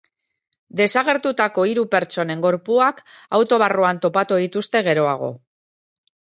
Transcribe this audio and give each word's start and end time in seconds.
Desagertutako 0.79 1.65
hiru 1.71 1.83
pertsonen 1.91 2.41
gorpuak 2.45 3.03
auto 3.41 3.61
barruan 3.65 4.01
topatu 4.07 4.41
dituzte 4.47 4.83
geroago. 4.91 5.31